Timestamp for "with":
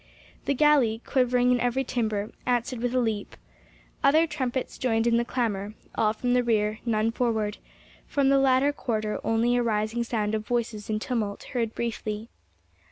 2.79-2.95